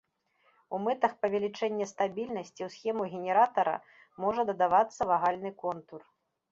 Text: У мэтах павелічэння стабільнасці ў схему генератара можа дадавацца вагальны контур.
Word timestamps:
У 0.77 0.79
мэтах 0.85 1.13
павелічэння 1.25 1.85
стабільнасці 1.93 2.61
ў 2.63 2.69
схему 2.79 3.03
генератара 3.15 3.75
можа 4.27 4.41
дадавацца 4.53 5.01
вагальны 5.13 5.59
контур. 5.67 6.01